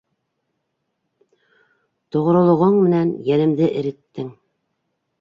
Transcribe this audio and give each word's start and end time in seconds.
Тоғролоғоң 2.17 2.81
менән 2.89 3.15
йәнемде 3.31 3.73
эреттең. 3.79 4.37